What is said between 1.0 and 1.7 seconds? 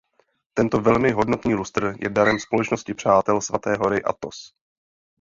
hodnotný